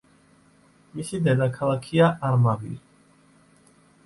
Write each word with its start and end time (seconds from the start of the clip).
მისი 0.95 1.19
დედაქალაქია 1.27 2.09
არმავირი. 2.31 2.75